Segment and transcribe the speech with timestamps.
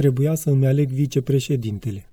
[0.00, 2.06] Trebuia să îmi aleg vicepreședintele.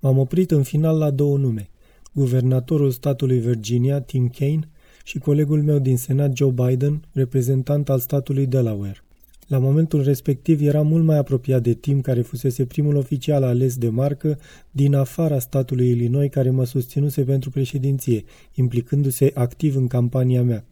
[0.00, 1.70] M-am oprit în final la două nume,
[2.12, 4.68] guvernatorul statului Virginia, Tim Kaine,
[5.04, 9.02] și colegul meu din Senat, Joe Biden, reprezentant al statului Delaware.
[9.46, 13.88] La momentul respectiv era mult mai apropiat de Tim, care fusese primul oficial ales de
[13.88, 14.38] marcă
[14.70, 18.24] din afara statului Illinois care mă susținuse pentru președinție,
[18.54, 20.64] implicându-se activ în campania mea.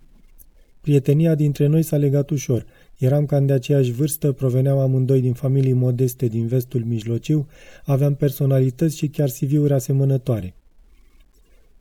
[0.81, 2.67] Prietenia dintre noi s-a legat ușor.
[2.99, 7.47] Eram cam de aceeași vârstă, proveneam amândoi din familii modeste din vestul mijlociu,
[7.85, 10.55] aveam personalități și chiar CV-uri asemănătoare.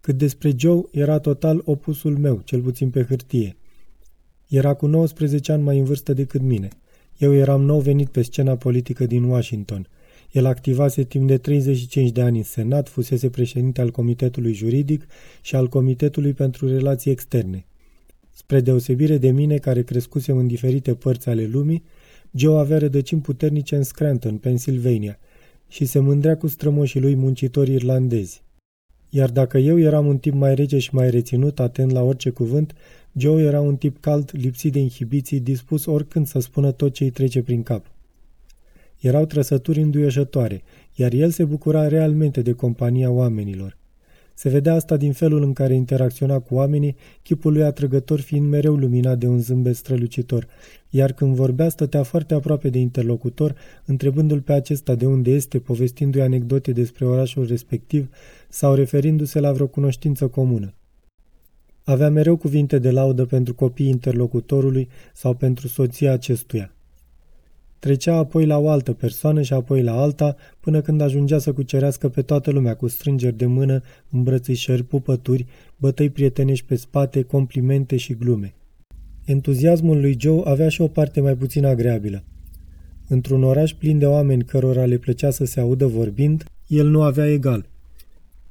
[0.01, 3.55] Cât despre Joe, era total opusul meu, cel puțin pe hârtie.
[4.47, 6.69] Era cu 19 ani mai în vârstă decât mine.
[7.17, 9.87] Eu eram nou venit pe scena politică din Washington.
[10.31, 15.07] El activase timp de 35 de ani în Senat, fusese președinte al Comitetului Juridic
[15.41, 17.66] și al Comitetului pentru Relații Externe.
[18.39, 21.83] Spre deosebire de mine, care crescusem în diferite părți ale lumii,
[22.31, 25.19] Joe avea rădăcini puternice în Scranton, Pennsylvania,
[25.67, 28.43] și se mândrea cu strămoșii lui muncitori irlandezi.
[29.09, 32.75] Iar dacă eu eram un tip mai rece și mai reținut, atent la orice cuvânt,
[33.15, 37.09] Joe era un tip cald, lipsit de inhibiții, dispus oricând să spună tot ce îi
[37.09, 37.91] trece prin cap.
[38.99, 40.63] Erau trăsături înduioșătoare,
[40.95, 43.77] iar el se bucura realmente de compania oamenilor.
[44.39, 48.75] Se vedea asta din felul în care interacționa cu oamenii, chipul lui atrăgător fiind mereu
[48.75, 50.47] luminat de un zâmbet strălucitor,
[50.89, 56.21] iar când vorbea stătea foarte aproape de interlocutor, întrebându-l pe acesta de unde este, povestindu-i
[56.21, 58.09] anecdote despre orașul respectiv
[58.49, 60.73] sau referindu-se la vreo cunoștință comună.
[61.83, 66.71] Avea mereu cuvinte de laudă pentru copiii interlocutorului sau pentru soția acestuia.
[67.79, 72.09] Trecea apoi la o altă persoană și apoi la alta, până când ajungea să cucerească
[72.09, 75.45] pe toată lumea cu strângeri de mână, îmbrățișări, pupături,
[75.77, 78.53] bătăi prietenești pe spate, complimente și glume.
[79.25, 82.23] Entuziasmul lui Joe avea și o parte mai puțin agreabilă.
[83.07, 87.31] Într-un oraș plin de oameni cărora le plăcea să se audă vorbind, el nu avea
[87.31, 87.65] egal.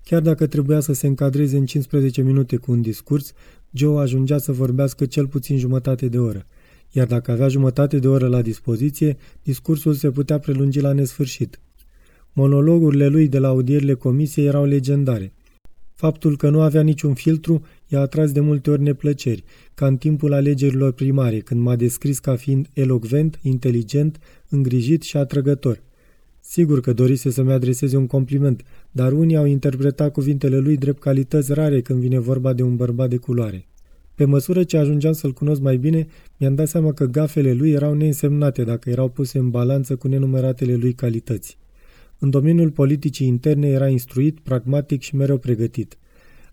[0.05, 3.33] Chiar dacă trebuia să se încadreze în 15 minute cu un discurs,
[3.71, 6.47] Joe ajungea să vorbească cel puțin jumătate de oră–
[6.91, 11.61] iar dacă avea jumătate de oră la dispoziție, discursul se putea prelungi la nesfârșit.
[12.33, 15.33] Monologurile lui de la audierile comisiei erau legendare.
[15.95, 20.33] Faptul că nu avea niciun filtru i-a atras de multe ori neplăceri, ca în timpul
[20.33, 24.19] alegerilor primare, când m-a descris ca fiind elocvent, inteligent,
[24.49, 25.83] îngrijit și atrăgător.
[26.41, 31.53] Sigur că dorise să-mi adreseze un compliment, dar unii au interpretat cuvintele lui drept calități
[31.53, 33.67] rare când vine vorba de un bărbat de culoare.
[34.17, 36.07] Pe măsură ce ajungeam să-l cunosc mai bine,
[36.37, 40.75] mi-am dat seama că gafele lui erau neînsemnate dacă erau puse în balanță cu nenumăratele
[40.75, 41.59] lui calități.
[42.19, 45.99] În domeniul politicii interne era instruit, pragmatic și mereu pregătit.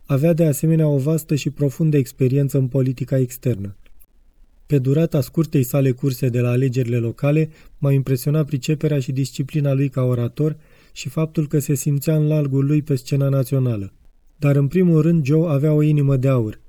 [0.06, 3.76] Avea de asemenea o vastă și profundă experiență în politica externă.
[4.66, 9.90] Pe durata scurtei sale curse de la alegerile locale, m-a impresionat priceperea și disciplina lui
[9.90, 10.58] ca orator
[10.92, 13.94] și faptul că se simțea în largul lui pe scena națională.
[14.38, 16.62] Dar în primul rând Joe avea o inimă de aur.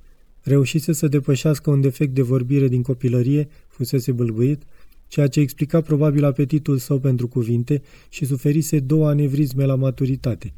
[0.47, 4.61] Reușise să depășească un defect de vorbire din copilărie, fusese bâlbâit,
[5.07, 10.53] ceea ce explica probabil apetitul său pentru cuvinte și suferise două anevrizme la maturitate.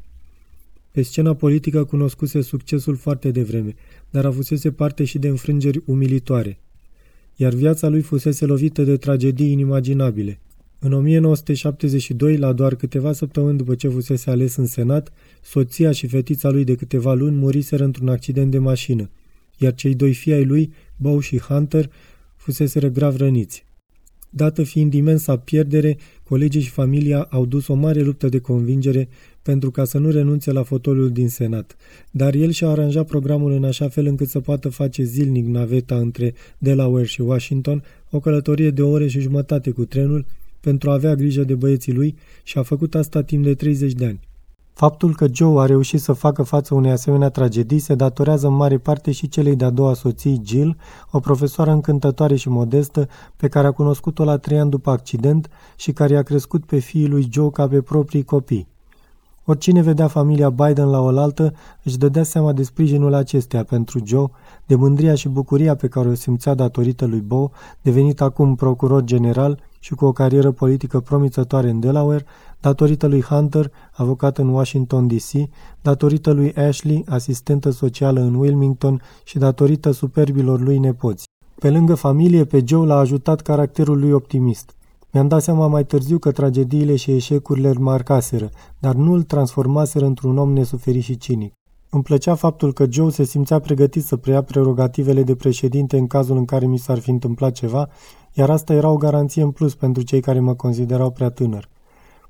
[0.90, 3.74] Pe scena politică cunoscuse succesul foarte devreme,
[4.10, 6.58] dar avusese parte și de înfrângeri umilitoare.
[7.36, 10.38] Iar viața lui fusese lovită de tragedii inimaginabile.
[10.78, 15.12] În 1972, la doar câteva săptămâni după ce fusese ales în Senat,
[15.42, 19.10] soția și fetița lui de câteva luni muriseră într-un accident de mașină
[19.58, 21.90] iar cei doi fii ai lui, Bow și Hunter,
[22.36, 23.66] fuseseră grav răniți.
[24.30, 29.08] Dată fiind imensa pierdere, colegii și familia au dus o mare luptă de convingere
[29.42, 31.76] pentru ca să nu renunțe la fotoliul din Senat,
[32.10, 36.34] dar el și-a aranjat programul în așa fel încât să poată face zilnic naveta între
[36.58, 40.26] Delaware și Washington, o călătorie de o ore și jumătate cu trenul,
[40.60, 44.04] pentru a avea grijă de băieții lui și a făcut asta timp de 30 de
[44.04, 44.27] ani.
[44.78, 48.78] Faptul că Joe a reușit să facă față unei asemenea tragedii se datorează în mare
[48.78, 50.76] parte și celei de-a doua soții, Jill,
[51.10, 55.92] o profesoară încântătoare și modestă, pe care a cunoscut-o la trei ani după accident și
[55.92, 58.68] care i-a crescut pe fiii lui Joe ca pe proprii copii.
[59.44, 64.26] Oricine vedea familia Biden la oaltă își dădea seama de sprijinul acesteia pentru Joe,
[64.66, 67.50] de mândria și bucuria pe care o simțea datorită lui Bo,
[67.82, 72.24] devenit acum procuror general și cu o carieră politică promițătoare în Delaware,
[72.60, 75.32] datorită lui Hunter, avocat în Washington DC,
[75.82, 81.24] datorită lui Ashley, asistentă socială în Wilmington și datorită superbilor lui nepoți.
[81.54, 84.72] Pe lângă familie, pe Joe l-a ajutat caracterul lui optimist.
[85.12, 90.06] Mi-am dat seama mai târziu că tragediile și eșecurile îl marcaseră, dar nu îl transformaseră
[90.06, 91.52] într-un om nesuferit și cinic.
[91.90, 96.36] Îmi plăcea faptul că Joe se simțea pregătit să preia prerogativele de președinte în cazul
[96.36, 97.88] în care mi s-ar fi întâmplat ceva,
[98.32, 101.68] iar asta era o garanție în plus pentru cei care mă considerau prea tânăr.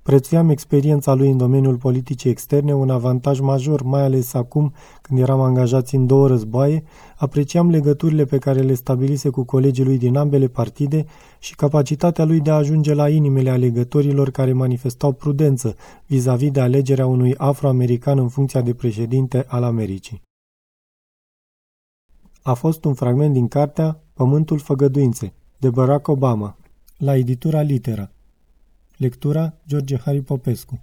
[0.09, 4.73] Prețuiam experiența lui în domeniul politicii externe, un avantaj major, mai ales acum
[5.03, 6.85] când eram angajați în două războaie,
[7.17, 11.07] apreciam legăturile pe care le stabilise cu colegii lui din ambele partide
[11.39, 15.77] și capacitatea lui de a ajunge la inimile alegătorilor care manifestau prudență
[16.07, 20.23] vis-a-vis -vis de alegerea unui afroamerican în funcția de președinte al Americii.
[22.43, 26.57] A fost un fragment din cartea Pământul Făgăduințe, de Barack Obama,
[26.97, 28.11] la editura Litera.
[29.01, 30.79] Lectura George Harry Popescu